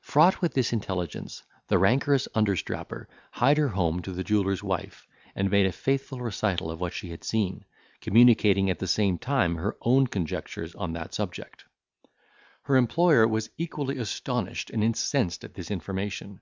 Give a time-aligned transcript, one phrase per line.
[0.00, 5.48] Fraught with this intelligence, the rancorous understrapper hied her home to the jeweller's wife, and
[5.48, 7.64] made a faithful recital of what she had seen,
[8.00, 11.66] communicating at the same time her own conjectures on that subject.
[12.62, 16.40] Her employer was equally astonished and incensed at this information.